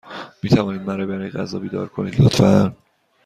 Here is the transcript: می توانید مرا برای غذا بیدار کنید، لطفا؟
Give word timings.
می 0.43 0.49
توانید 0.49 0.81
مرا 0.81 1.05
برای 1.05 1.29
غذا 1.29 1.59
بیدار 1.59 1.87
کنید، 1.87 2.21
لطفا؟ 2.21 2.75